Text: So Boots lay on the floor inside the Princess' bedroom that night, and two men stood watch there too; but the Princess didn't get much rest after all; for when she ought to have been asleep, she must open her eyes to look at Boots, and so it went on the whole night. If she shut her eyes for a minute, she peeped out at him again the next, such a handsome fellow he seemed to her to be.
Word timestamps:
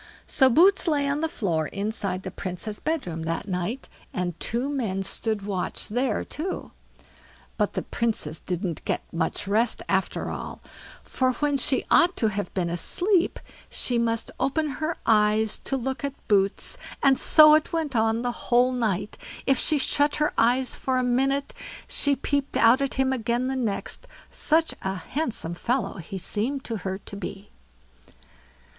So 0.25 0.49
Boots 0.49 0.87
lay 0.87 1.07
on 1.07 1.21
the 1.21 1.29
floor 1.29 1.67
inside 1.67 2.23
the 2.23 2.31
Princess' 2.31 2.79
bedroom 2.79 3.21
that 3.25 3.47
night, 3.47 3.87
and 4.11 4.33
two 4.39 4.67
men 4.67 5.03
stood 5.03 5.43
watch 5.45 5.89
there 5.89 6.25
too; 6.25 6.71
but 7.55 7.73
the 7.73 7.83
Princess 7.83 8.39
didn't 8.39 8.83
get 8.83 9.03
much 9.13 9.47
rest 9.47 9.83
after 9.87 10.31
all; 10.31 10.59
for 11.03 11.33
when 11.33 11.55
she 11.55 11.85
ought 11.91 12.17
to 12.17 12.29
have 12.29 12.51
been 12.55 12.67
asleep, 12.71 13.39
she 13.69 13.99
must 13.99 14.31
open 14.39 14.69
her 14.81 14.97
eyes 15.05 15.59
to 15.65 15.77
look 15.77 16.03
at 16.03 16.15
Boots, 16.27 16.79
and 17.03 17.19
so 17.19 17.53
it 17.53 17.71
went 17.71 17.95
on 17.95 18.23
the 18.23 18.31
whole 18.49 18.71
night. 18.71 19.19
If 19.45 19.59
she 19.59 19.77
shut 19.77 20.15
her 20.15 20.33
eyes 20.35 20.75
for 20.75 20.97
a 20.97 21.03
minute, 21.03 21.53
she 21.87 22.15
peeped 22.15 22.57
out 22.57 22.81
at 22.81 22.95
him 22.95 23.13
again 23.13 23.45
the 23.45 23.55
next, 23.55 24.07
such 24.31 24.73
a 24.81 24.95
handsome 24.95 25.53
fellow 25.53 25.97
he 25.97 26.17
seemed 26.17 26.63
to 26.63 26.77
her 26.77 26.97
to 26.97 27.15
be. 27.15 27.51